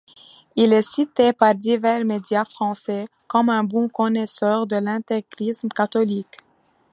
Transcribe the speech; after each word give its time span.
Il 0.55 0.73
est 0.73 0.81
cité 0.81 1.31
par 1.31 1.53
divers 1.53 2.03
médias 2.05 2.43
français 2.43 3.05
comme 3.27 3.49
un 3.51 3.63
bon 3.63 3.87
connaisseur 3.87 4.65
de 4.65 4.77
l'intégrisme 4.77 5.69
catholique. 5.69 6.37